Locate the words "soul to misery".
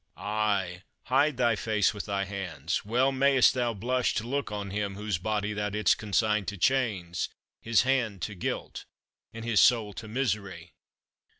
9.61-10.73